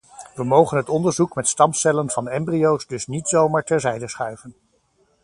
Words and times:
We 0.35 0.43
mogen 0.43 0.77
het 0.77 0.89
onderzoek 0.89 1.35
met 1.35 1.47
stamcellen 1.47 2.09
van 2.09 2.27
embryo's 2.27 2.87
dus 2.87 3.07
niet 3.07 3.27
zomaar 3.27 3.63
terzijde 3.63 4.07
schuiven. 4.07 4.53